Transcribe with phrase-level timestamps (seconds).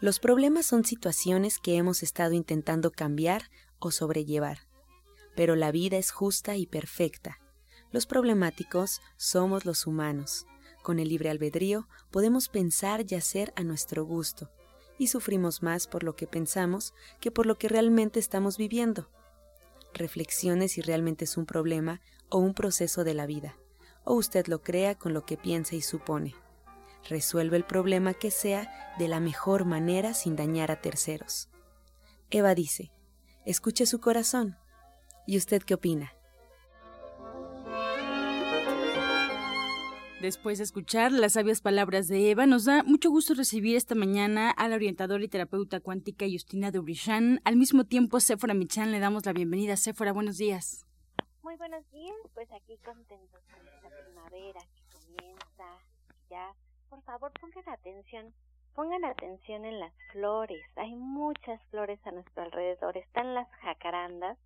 [0.00, 4.60] Los problemas son situaciones que hemos estado intentando cambiar o sobrellevar.
[5.36, 7.38] Pero la vida es justa y perfecta.
[7.92, 10.46] Los problemáticos somos los humanos.
[10.82, 14.50] Con el libre albedrío podemos pensar y hacer a nuestro gusto,
[14.96, 19.10] y sufrimos más por lo que pensamos que por lo que realmente estamos viviendo.
[19.92, 23.58] Reflexione si realmente es un problema o un proceso de la vida,
[24.04, 26.34] o usted lo crea con lo que piensa y supone.
[27.08, 31.48] Resuelve el problema que sea de la mejor manera sin dañar a terceros.
[32.30, 32.92] Eva dice,
[33.44, 34.56] escuche su corazón.
[35.26, 36.12] ¿Y usted qué opina?
[40.20, 44.50] Después de escuchar las sabias palabras de Eva, nos da mucho gusto recibir esta mañana
[44.50, 47.40] a la orientadora y terapeuta cuántica Justina Dubrichan.
[47.44, 49.78] Al mismo tiempo, Sephora Michan, le damos la bienvenida.
[49.78, 50.84] Sephora, buenos días.
[51.42, 55.64] Muy buenos días, pues aquí contentos con esta primavera que comienza
[56.28, 56.54] ya.
[56.90, 58.34] Por favor, pongan atención,
[58.74, 60.60] pongan atención en las flores.
[60.74, 62.96] Hay muchas flores a nuestro alrededor.
[62.96, 64.36] Están las jacarandas,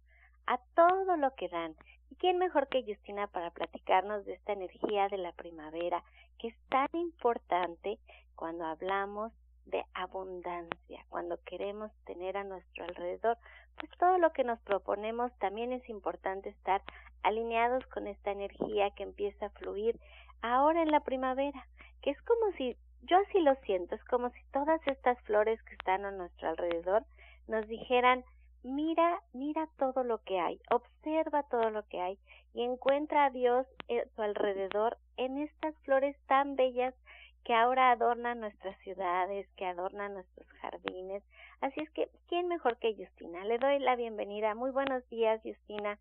[0.47, 1.75] a todo lo que dan.
[2.11, 6.05] ¿Y quién mejor que Justina para platicarnos de esta energía de la primavera
[6.39, 7.99] que es tan importante
[8.37, 9.33] cuando hablamos
[9.65, 13.39] de abundancia, cuando queremos tener a nuestro alrededor,
[13.79, 16.83] pues todo lo que nos proponemos también es importante estar
[17.23, 19.99] alineados con esta energía que empieza a fluir
[20.43, 21.67] ahora en la primavera,
[22.05, 25.73] que es como si, yo así lo siento, es como si todas estas flores que
[25.73, 27.03] están a nuestro alrededor
[27.49, 28.23] nos dijeran,
[28.63, 32.19] mira, mira todo lo que hay, observa todo lo que hay
[32.53, 36.95] y encuentra a Dios a tu alrededor en estas flores tan bellas
[37.43, 41.23] que ahora adornan nuestras ciudades, que adornan nuestros jardines.
[41.63, 43.47] Así es que, ¿quién mejor que Justina?
[43.47, 44.55] Le doy la bienvenida.
[44.55, 45.99] Muy buenos días, Justina.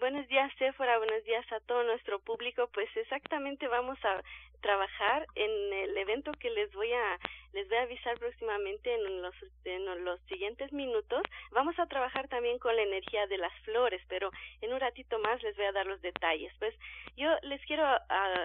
[0.00, 0.98] Buenos días, Sephora.
[0.98, 2.68] Buenos días a todo nuestro público.
[2.72, 4.22] Pues exactamente vamos a
[4.60, 7.18] trabajar en el evento que les voy a
[7.52, 11.22] les voy a avisar próximamente en los en los siguientes minutos.
[11.50, 14.30] Vamos a trabajar también con la energía de las flores, pero
[14.62, 16.52] en un ratito más les voy a dar los detalles.
[16.58, 16.74] Pues
[17.16, 17.84] yo les quiero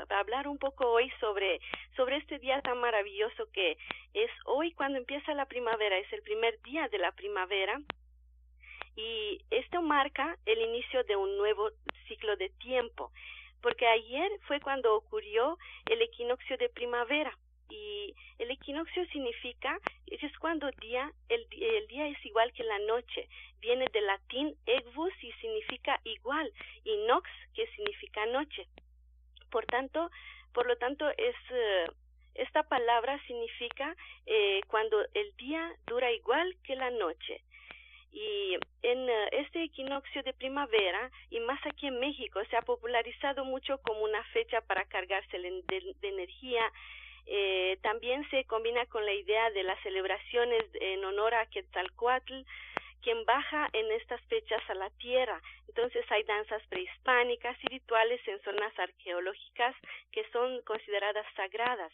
[0.10, 1.62] hablar un poco hoy sobre
[1.96, 3.78] sobre este día tan maravilloso que
[4.14, 7.80] es hoy cuando empieza la primavera, es el primer día de la primavera
[8.98, 11.70] y esto marca el inicio de un nuevo
[12.08, 13.12] ciclo de tiempo,
[13.62, 17.38] porque ayer fue cuando ocurrió el equinoccio de primavera
[17.70, 23.28] y el equinoccio significa es cuando día el, el día es igual que la noche
[23.60, 26.52] viene del latín equus y significa igual
[26.84, 28.68] y nox que significa noche.
[29.52, 30.10] Por tanto
[30.54, 31.88] por lo tanto es eh,
[32.36, 37.42] esta palabra significa eh, cuando el día dura igual que la noche
[38.12, 43.46] y en eh, este equinoccio de primavera, y más aquí en México, se ha popularizado
[43.46, 46.72] mucho como una fecha para cargarse de, energía.
[47.26, 52.44] Eh, también se combina con la idea de las celebraciones en honor a Quetzalcoatl,
[53.02, 55.42] quien baja en estas fechas a la tierra.
[55.68, 59.76] Entonces hay danzas prehispánicas y rituales en zonas arqueológicas
[60.12, 61.92] que son consideradas sagradas.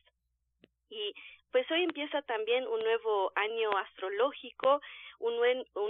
[0.89, 1.13] Y
[1.53, 4.81] pues hoy empieza también un nuevo año astrológico,
[5.19, 5.35] un,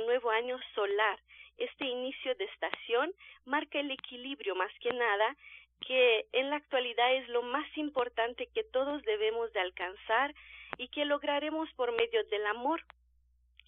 [0.05, 1.17] nuevo año solar.
[1.57, 3.13] Este inicio de estación
[3.45, 5.37] marca el equilibrio más que nada
[5.87, 10.35] que en la actualidad es lo más importante que todos debemos de alcanzar
[10.77, 12.83] y que lograremos por medio del amor.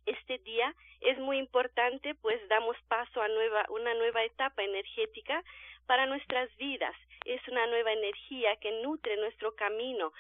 [0.06, 3.28] Este día es muy importante pues damos paso a
[3.70, 5.46] una nueva etapa energética
[5.86, 6.96] para nuestras vidas.
[7.24, 10.12] Es una nueva energía que nutre nuestro camino,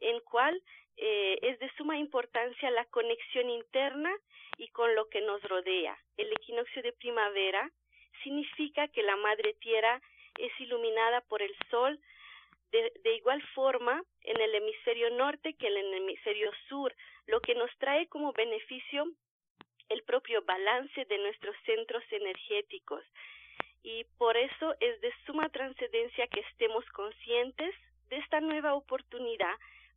[0.00, 0.62] en cual
[0.96, 4.14] eh, es de suma importancia la conexión interna
[4.56, 5.96] y con lo que nos rodea.
[6.16, 7.70] El equinoccio de primavera
[8.22, 10.00] significa que la madre tierra
[10.38, 11.98] es iluminada por el sol
[12.72, 16.94] de, de, igual forma en el hemisferio norte que en el hemisferio sur,
[17.26, 19.06] lo que nos trae como beneficio
[19.88, 23.04] el propio balance de nuestros centros energéticos.
[23.82, 27.72] y por eso es de suma trascendencia que estemos conscientes
[28.08, 29.54] de esta nueva oportunidad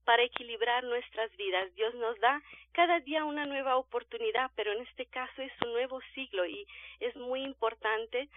[0.09, 1.71] para equilibrar nuestras vidas.
[1.75, 2.41] Dios nos da
[2.71, 6.65] cada día una nueva oportunidad, pero en este caso es un nuevo siglo y
[7.00, 8.27] es muy importante.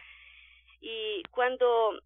[0.83, 1.99] Y cuando,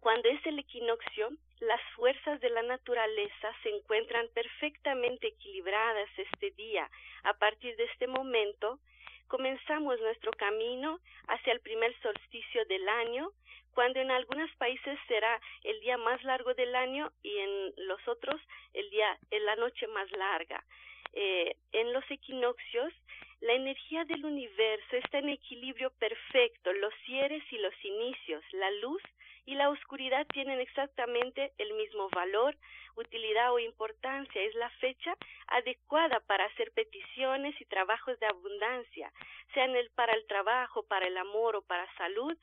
[0.00, 1.28] cuando es el equinoccio,
[1.58, 6.90] las fuerzas de la naturaleza se encuentran perfectamente equilibradas este día.
[7.24, 8.78] A partir de este momento,
[9.30, 10.98] comenzamos nuestro camino
[11.28, 13.30] hacia el primer solsticio del año,
[13.72, 18.40] cuando en algunos países será el día más largo del año y en los otros
[18.74, 20.62] el día, en la noche más larga.
[21.12, 22.92] Eh, en los equinoccios,
[23.40, 29.02] la energía del universo está en equilibrio perfecto, los cierres y los inicios, la luz
[29.46, 32.56] y la oscuridad tienen exactamente el mismo valor,
[32.96, 34.42] utilidad o importancia.
[34.42, 35.16] Es la fecha
[35.48, 39.12] adecuada para hacer peticiones y trabajos de abundancia,
[39.54, 42.36] sean el, para el trabajo, para el amor o para salud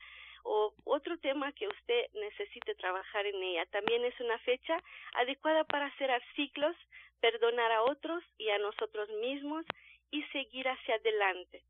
[0.44, 3.66] o otro tema que usted necesite trabajar en ella.
[3.66, 4.82] También es una fecha
[5.14, 6.76] adecuada para cerrar ciclos,
[7.20, 9.64] perdonar a otros y a nosotros mismos
[10.10, 11.62] y seguir hacia adelante.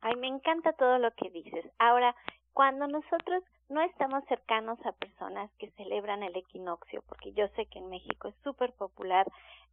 [0.00, 1.66] Ay, me encanta todo lo que dices.
[1.78, 2.14] Ahora,
[2.52, 7.78] cuando nosotros no estamos cercanos a personas que celebran el equinoccio, porque yo sé que
[7.78, 9.26] en México es súper popular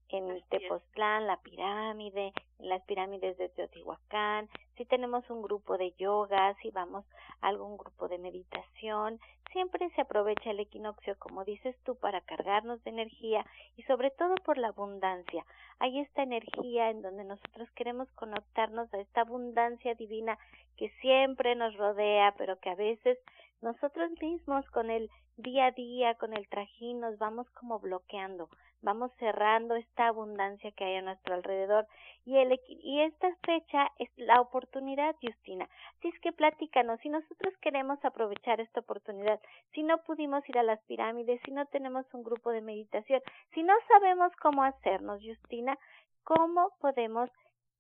[0.09, 4.47] en Tepoztlán, la pirámide, en las pirámides de Teotihuacán,
[4.77, 7.03] si tenemos un grupo de yoga, si vamos
[7.41, 9.19] a algún grupo de meditación,
[9.51, 13.45] siempre se aprovecha el equinoccio, como dices tú, para cargarnos de energía
[13.75, 15.44] y sobre todo por la abundancia.
[15.79, 20.38] Hay esta energía en donde nosotros queremos conectarnos a esta abundancia divina
[20.77, 23.17] que siempre nos rodea, pero que a veces
[23.62, 28.50] nosotros mismos con el día a día, con el trajín, nos vamos como bloqueando
[28.81, 31.88] vamos cerrando esta abundancia que hay a nuestro alrededor.
[32.25, 35.68] Y el y esta fecha es la oportunidad Justina.
[35.98, 39.39] Así es que platícanos si nosotros queremos aprovechar esta oportunidad
[39.74, 43.21] si no pudimos ir a las pirámides si no tenemos un grupo de meditación
[43.54, 45.77] si no sabemos cómo hacernos Justina
[46.24, 47.30] cómo podemos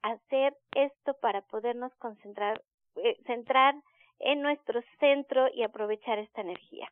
[0.01, 2.61] hacer esto para podernos concentrar
[2.95, 3.75] eh, centrar
[4.19, 6.91] en nuestro centro y aprovechar esta energía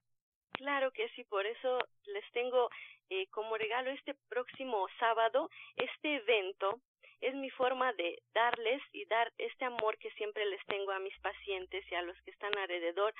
[0.55, 2.69] Claro que sí, por eso les tengo
[3.09, 6.79] eh, como regalo este próximo sábado este evento.
[7.19, 11.17] Es mi forma de darles y dar este amor que siempre les tengo a mis
[11.19, 13.13] pacientes y a los que están alrededor.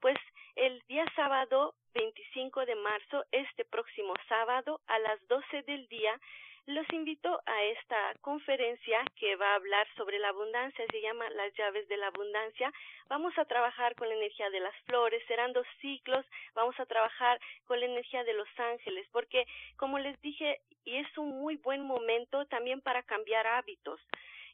[0.00, 0.18] Pues
[0.56, 6.20] el día sábado 25 de marzo, este próximo sábado a las 12 del día,
[6.66, 11.52] los invito a esta conferencia que va a hablar sobre la abundancia, se llama Las
[11.54, 12.72] llaves de la abundancia.
[13.08, 16.24] Vamos a trabajar con la energía de las flores, serán dos ciclos,
[16.54, 19.44] vamos a trabajar con la energía de los ángeles, porque
[19.76, 24.00] como les dije, y es un muy buen momento también para cambiar hábitos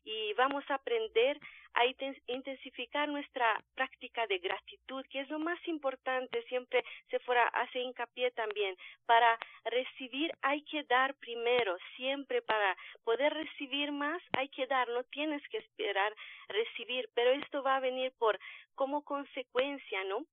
[0.08, 1.38] y vamos a aprender
[1.74, 1.84] a
[2.28, 8.30] intensificar nuestra práctica de gratitud, que es lo más importante, siempre se fuera hace hincapié
[8.30, 8.74] también.
[9.04, 12.74] Para recibir hay que dar primero, siempre para
[13.04, 16.14] poder recibir más hay que dar, no tienes que esperar
[16.48, 18.40] recibir, pero esto va a venir por
[18.74, 20.24] como consecuencia, ¿no?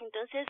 [0.00, 0.44] Entonces,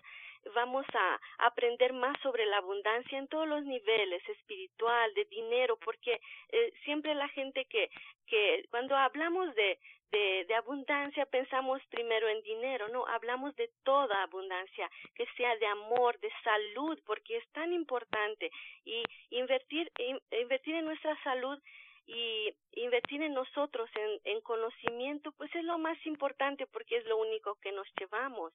[0.55, 6.21] vamos a aprender más sobre la abundancia en todos los niveles, espiritual, de dinero, porque
[6.51, 7.91] eh, siempre la gente que,
[8.27, 9.79] que cuando hablamos de,
[10.11, 15.67] de, de, abundancia pensamos primero en dinero, no, hablamos de toda abundancia, que sea de
[15.67, 18.51] amor, de salud, porque es tan importante.
[18.85, 19.91] Y invertir,
[20.31, 21.59] invertir en nuestra salud
[22.07, 23.89] y invertir en nosotros,
[24.25, 28.53] en conocimiento, pues es lo más importante porque es lo único que nos llevamos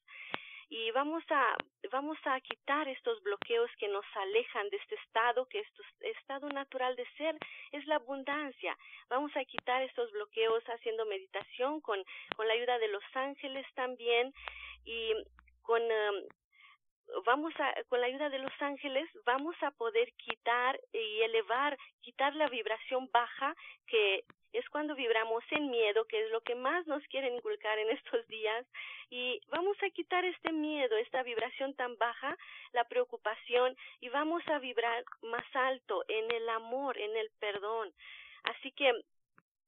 [0.69, 1.55] y vamos a
[1.91, 6.95] vamos a quitar estos bloqueos que nos alejan de este estado que este estado natural
[6.95, 7.35] de ser
[7.71, 8.77] es la abundancia.
[9.09, 12.03] Vamos a quitar estos bloqueos haciendo meditación con
[12.35, 14.33] con la ayuda de los ángeles también
[14.85, 15.13] y
[15.63, 16.27] con um,
[17.25, 22.35] vamos a, con la ayuda de los ángeles, vamos a poder quitar y elevar, quitar
[22.35, 23.55] la vibración baja
[23.88, 27.89] que es cuando vibramos en miedo, que es lo que más nos quieren inculcar en
[27.97, 28.65] estos días,
[29.09, 32.37] y vamos a quitar este miedo, esta vibración tan baja,
[32.73, 37.91] la preocupación, y vamos a vibrar más alto en el amor, en el perdón.
[38.43, 38.93] Así que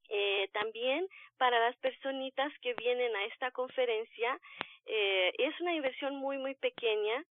[0.09, 1.07] eh, también
[1.37, 4.39] para las personitas que vienen a esta conferencia,
[4.85, 7.23] eh, es una inversión muy, muy pequeña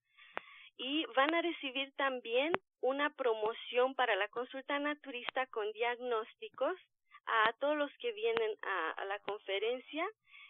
[0.78, 6.80] y van a recibir también una promoción para la consulta naturista con diagnósticos
[7.26, 10.08] a todos los que vienen a, a la conferencia.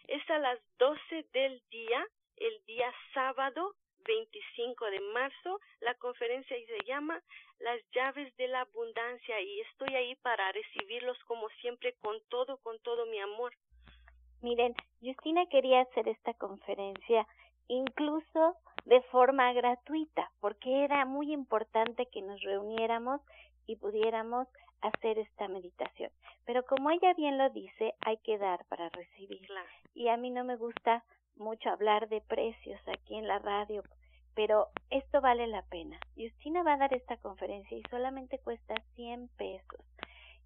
[0.08, 3.74] Es a las 12 del día, el día sábado
[4.06, 5.60] 25 de marzo.
[5.80, 7.22] La conferencia se llama
[7.58, 12.78] Las llaves de la abundancia y estoy ahí para recibirlos como siempre con todo, con
[12.80, 13.52] todo mi amor.
[14.42, 17.26] Miren, Justina quería hacer esta conferencia
[17.68, 23.20] incluso de forma gratuita, porque era muy importante que nos reuniéramos
[23.66, 24.48] y pudiéramos
[24.82, 26.10] hacer esta meditación.
[26.44, 29.48] Pero como ella bien lo dice, hay que dar para recibir.
[29.94, 31.04] Y a mí no me gusta
[31.36, 33.82] mucho hablar de precios aquí en la radio,
[34.34, 35.98] pero esto vale la pena.
[36.16, 39.80] Justina va a dar esta conferencia y solamente cuesta 100 pesos.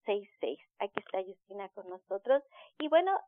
[0.05, 0.59] 66.
[0.79, 2.43] Aquí está Justina con nosotros.
[2.79, 3.19] Y bueno,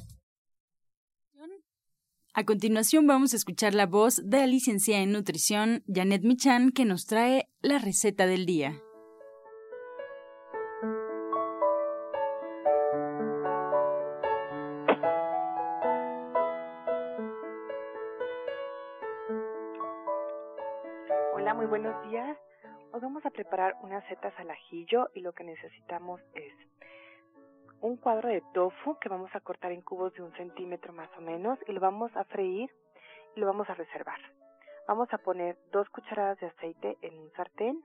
[2.33, 6.85] A continuación vamos a escuchar la voz de la licenciada en nutrición Janet Michan que
[6.85, 8.71] nos trae la receta del día.
[21.33, 22.37] Hola, muy buenos días.
[22.93, 26.53] Hoy vamos a preparar unas setas al ajillo y lo que necesitamos es
[27.81, 31.21] un cuadro de tofu que vamos a cortar en cubos de un centímetro más o
[31.21, 32.69] menos y lo vamos a freír
[33.35, 34.19] y lo vamos a reservar.
[34.87, 37.83] Vamos a poner dos cucharadas de aceite en un sartén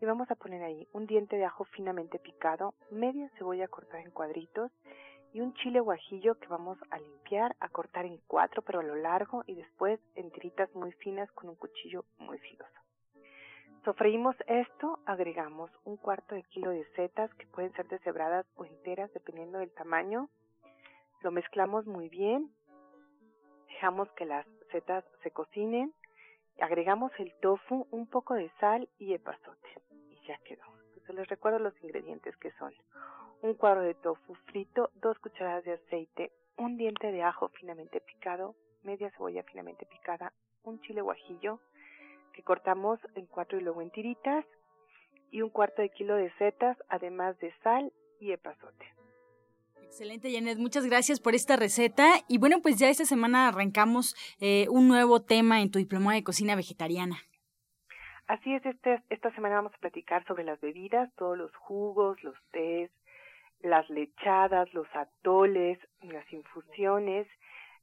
[0.00, 4.10] y vamos a poner ahí un diente de ajo finamente picado, media cebolla cortada en
[4.10, 4.70] cuadritos
[5.32, 8.94] y un chile guajillo que vamos a limpiar, a cortar en cuatro pero a lo
[8.94, 12.83] largo y después en tiritas muy finas con un cuchillo muy filoso.
[13.84, 19.12] Sofreímos esto, agregamos un cuarto de kilo de setas que pueden ser deshebradas o enteras
[19.12, 20.30] dependiendo del tamaño.
[21.20, 22.50] Lo mezclamos muy bien,
[23.68, 25.92] dejamos que las setas se cocinen,
[26.60, 29.68] agregamos el tofu, un poco de sal y epazote
[30.08, 30.64] y ya quedó.
[30.86, 32.72] Entonces les recuerdo los ingredientes que son
[33.42, 38.54] un cuadro de tofu frito, dos cucharadas de aceite, un diente de ajo finamente picado,
[38.82, 41.60] media cebolla finamente picada, un chile guajillo,
[42.34, 44.44] que cortamos en cuatro y luego en tiritas
[45.30, 48.86] y un cuarto de kilo de setas, además de sal y epazote.
[49.82, 50.58] Excelente, Janet.
[50.58, 52.06] Muchas gracias por esta receta.
[52.28, 56.24] Y bueno, pues ya esta semana arrancamos eh, un nuevo tema en tu diploma de
[56.24, 57.16] cocina vegetariana.
[58.26, 62.34] Así es, este, esta semana vamos a platicar sobre las bebidas, todos los jugos, los
[62.52, 62.90] tés,
[63.60, 67.26] las lechadas, los atoles, las infusiones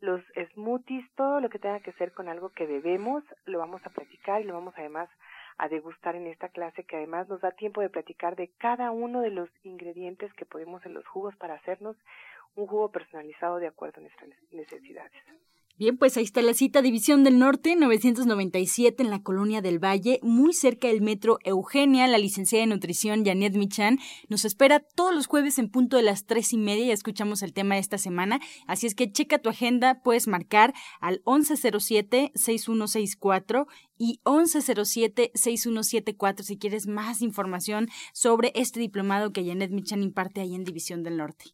[0.01, 0.21] los
[0.53, 4.41] smoothies, todo lo que tenga que ver con algo que bebemos, lo vamos a platicar
[4.41, 5.09] y lo vamos además
[5.57, 9.21] a degustar en esta clase que además nos da tiempo de platicar de cada uno
[9.21, 11.95] de los ingredientes que podemos en los jugos para hacernos
[12.55, 15.11] un jugo personalizado de acuerdo a nuestras necesidades.
[15.77, 20.19] Bien, pues ahí está la cita División del Norte 997 en la Colonia del Valle,
[20.21, 22.07] muy cerca del metro Eugenia.
[22.07, 23.99] La licenciada de nutrición Janet Michan
[24.29, 26.87] nos espera todos los jueves en punto de las tres y media.
[26.87, 28.39] Ya escuchamos el tema de esta semana.
[28.67, 33.65] Así es que checa tu agenda, puedes marcar al 1107-6164
[33.97, 40.63] y 1107-6174 si quieres más información sobre este diplomado que Janet Michan imparte ahí en
[40.63, 41.53] División del Norte.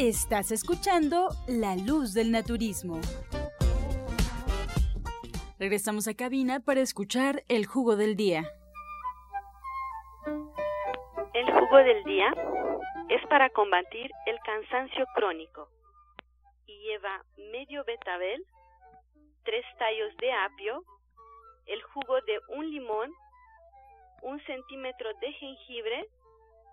[0.00, 3.02] Estás escuchando La Luz del Naturismo.
[5.58, 8.50] Regresamos a cabina para escuchar el jugo del día.
[11.34, 12.32] El jugo del día
[13.10, 15.68] es para combatir el cansancio crónico
[16.64, 18.42] y lleva medio betabel,
[19.44, 20.82] tres tallos de apio,
[21.66, 23.12] el jugo de un limón,
[24.22, 26.08] un centímetro de jengibre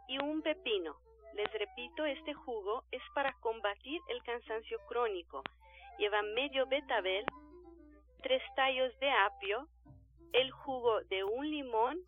[0.08, 0.96] y un pepino.
[1.34, 5.44] Les repito, este jugo es para combatir el cansancio crónico.
[6.00, 7.26] Lleva medio betabel,
[8.24, 9.68] tres tallos de apio,
[10.34, 12.00] el jugo de un limón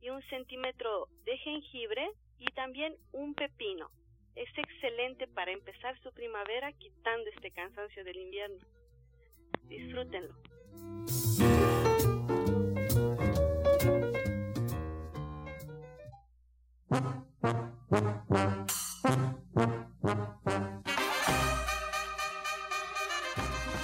[0.00, 3.90] y un centímetro de jengibre y también un pepino.
[4.34, 8.64] Es excelente para empezar su primavera quitando este cansancio del invierno.
[9.64, 10.34] Disfrútenlo.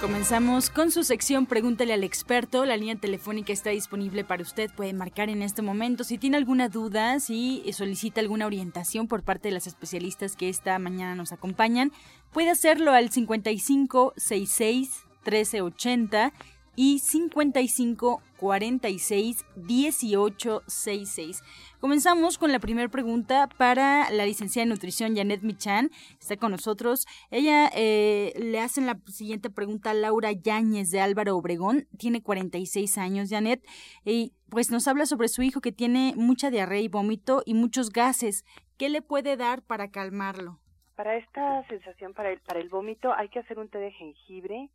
[0.03, 2.65] Comenzamos con su sección Pregúntale al experto.
[2.65, 4.69] La línea telefónica está disponible para usted.
[4.75, 9.47] Puede marcar en este momento si tiene alguna duda, si solicita alguna orientación por parte
[9.47, 11.93] de las especialistas que esta mañana nos acompañan.
[12.33, 16.33] Puede hacerlo al 5566 1380
[16.75, 21.43] y 55 46 18 66.
[21.79, 25.89] Comenzamos con la primera pregunta para la licenciada en nutrición Janet Michan.
[26.19, 27.05] Está con nosotros.
[27.31, 31.87] Ella eh, le hace la siguiente pregunta a Laura Yáñez de Álvaro Obregón.
[31.97, 33.63] Tiene 46 años, Janet.
[34.03, 37.91] Y pues nos habla sobre su hijo que tiene mucha diarrea y vómito y muchos
[37.91, 38.45] gases.
[38.77, 40.59] ¿Qué le puede dar para calmarlo?
[40.95, 44.69] Para esta sensación, para el, para el vómito, hay que hacer un té de jengibre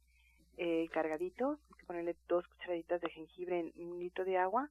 [0.57, 4.71] eh, cargadito, ponerle dos cucharaditas de jengibre en un litro de agua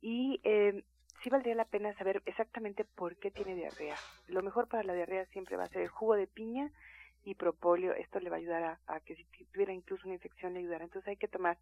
[0.00, 0.82] y eh,
[1.22, 3.96] sí valdría la pena saber exactamente por qué tiene diarrea.
[4.26, 6.72] Lo mejor para la diarrea siempre va a ser el jugo de piña
[7.24, 7.94] y propóleo.
[7.94, 10.84] Esto le va a ayudar a, que si tuviera incluso una infección le ayudará.
[10.84, 11.58] Entonces hay que tomar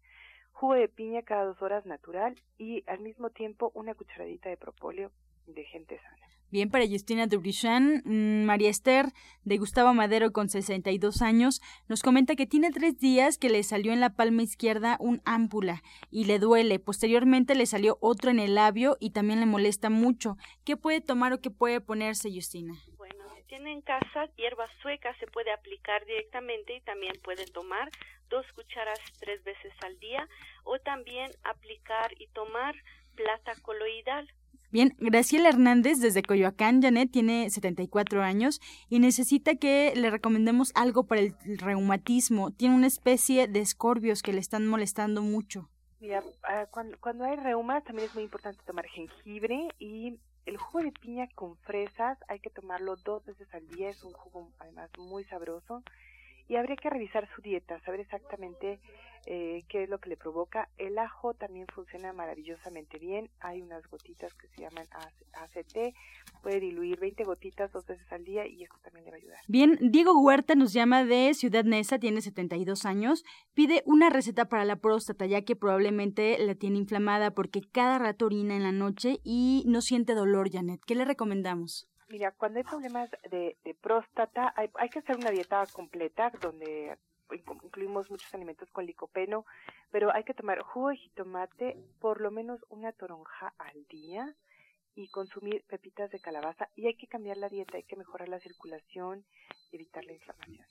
[0.51, 5.11] jugo de piña cada dos horas natural y al mismo tiempo una cucharadita de propóleo
[5.45, 6.30] de gente sana.
[6.51, 9.05] Bien, para Justina Dubrichan, mm, María Esther
[9.45, 13.93] de Gustavo Madero con 62 años nos comenta que tiene tres días que le salió
[13.93, 16.77] en la palma izquierda un ámpula y le duele.
[16.77, 20.35] Posteriormente le salió otro en el labio y también le molesta mucho.
[20.65, 22.73] ¿Qué puede tomar o qué puede ponerse, Justina?
[22.97, 27.89] Bueno, si tiene en casa hierba sueca se puede aplicar directamente y también puede tomar
[28.29, 30.27] dos cucharas tres veces al día
[30.65, 32.75] o también aplicar y tomar
[33.15, 34.27] plata coloidal
[34.71, 41.03] Bien, Graciela Hernández desde Coyoacán, Janet tiene 74 años y necesita que le recomendemos algo
[41.03, 42.51] para el reumatismo.
[42.51, 45.69] Tiene una especie de escorbios que le están molestando mucho.
[45.99, 50.85] Mira, ah, cuando, cuando hay reuma también es muy importante tomar jengibre y el jugo
[50.85, 54.89] de piña con fresas hay que tomarlo dos veces al día, es un jugo además
[54.97, 55.83] muy sabroso
[56.51, 58.81] y habría que revisar su dieta, saber exactamente
[59.25, 60.67] eh, qué es lo que le provoca.
[60.77, 63.29] El ajo también funciona maravillosamente bien.
[63.39, 64.85] Hay unas gotitas que se llaman
[65.31, 65.95] ACT.
[66.43, 69.39] Puede diluir 20 gotitas dos veces al día y esto también le va a ayudar.
[69.47, 73.23] Bien, Diego Huerta nos llama de Ciudad Neza, tiene 72 años.
[73.53, 78.25] Pide una receta para la próstata, ya que probablemente la tiene inflamada porque cada rato
[78.25, 80.81] orina en la noche y no siente dolor, Janet.
[80.85, 81.90] ¿Qué le recomendamos?
[82.11, 86.97] Mira, cuando hay problemas de, próstata, hay, hay que hacer una dieta completa donde
[87.63, 89.45] incluimos muchos alimentos con licopeno,
[89.91, 94.35] pero hay que tomar jugo de jitomate, por lo menos una toronja al día
[94.93, 98.41] y consumir pepitas de calabaza y hay que cambiar la dieta, hay que mejorar la
[98.41, 99.23] circulación
[99.71, 100.65] y evitar la inflamación.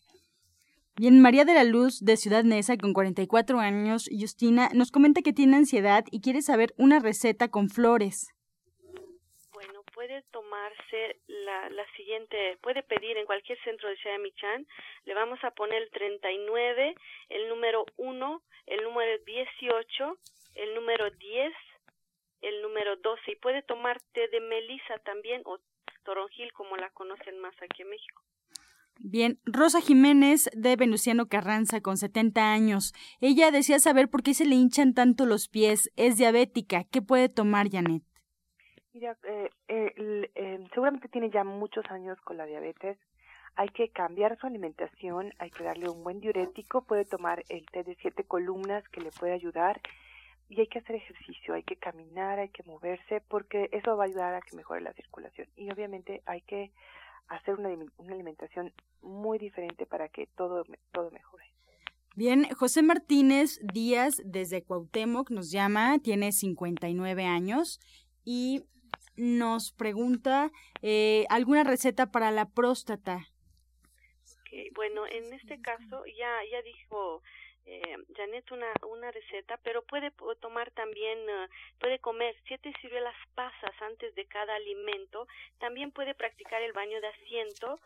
[0.96, 5.33] Bien, María de la Luz de Ciudad Neza, con 44 años, Justina, nos comenta que
[5.33, 8.35] tiene ansiedad y quiere saber una receta con flores
[10.21, 14.67] puede tomarse la, la siguiente, puede pedir en cualquier centro de Ciudad Michan,
[15.05, 16.95] le vamos a poner el 39,
[17.29, 20.19] el número 1, el número 18,
[20.57, 21.53] el número 10,
[22.43, 25.59] el número 12 y puede tomar té de melisa también o
[26.05, 28.23] toronjil como la conocen más aquí en México.
[29.03, 32.93] Bien, Rosa Jiménez de Venustiano Carranza con 70 años.
[33.21, 35.91] Ella desea saber por qué se le hinchan tanto los pies.
[35.97, 36.85] Es diabética.
[36.85, 38.03] ¿Qué puede tomar, Janet?
[38.92, 42.98] Mira, eh, eh, seguramente tiene ya muchos años con la diabetes.
[43.57, 47.85] Hay que cambiar su alimentación, hay que darle un buen diurético, puede tomar el té
[47.85, 49.81] de siete columnas que le puede ayudar
[50.48, 54.07] y hay que hacer ejercicio, hay que caminar, hay que moverse porque eso va a
[54.07, 55.48] ayudar a que mejore la circulación.
[55.57, 56.72] Y obviamente hay que
[57.29, 58.72] hacer una, una alimentación
[59.03, 61.44] muy diferente para que todo, todo mejore.
[62.16, 67.79] Bien, José Martínez Díaz desde Cuauhtémoc nos llama, tiene 59 años
[68.24, 68.64] y
[69.16, 70.51] nos pregunta
[70.83, 73.27] eh, alguna receta para la próstata.
[74.75, 77.23] bueno, en este caso ya ya dijo
[77.66, 83.73] eh, Janet una, una receta, pero puede tomar también, eh, puede comer siete ciruelas pasas
[83.81, 85.27] antes de cada alimento,
[85.59, 87.79] también puede practicar el baño de asiento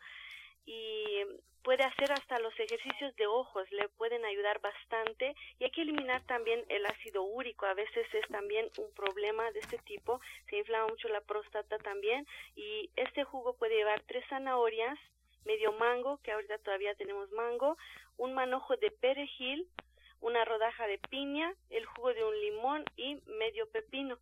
[0.66, 1.20] y
[1.62, 6.22] puede hacer hasta los ejercicios de ojos, le pueden ayudar bastante y hay que eliminar
[6.27, 10.88] también el ácido úrico, a veces es también un problema de este tipo, se inflama
[10.88, 14.98] mucho la próstata también y este jugo puede llevar tres zanahorias,
[15.46, 17.77] medio mango, que ahorita todavía tenemos mango,
[18.18, 19.66] un manojo de perejil,
[20.20, 24.18] una rodaja de piña, el jugo de un limón y medio pepino.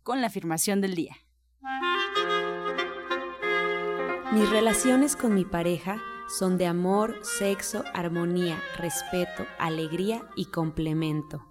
[0.04, 1.16] con la afirmación del día.
[4.32, 11.42] Mis relaciones con mi pareja son de amor, sexo, armonía, respeto, alegría y complemento.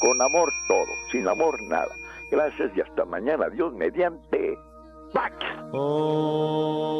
[0.00, 1.94] Con amor todo, sin amor nada.
[2.30, 3.48] Gracias y hasta mañana.
[3.48, 4.58] Dios mediante.
[5.12, 5.34] ¡Pax!
[5.72, 6.94] Oh.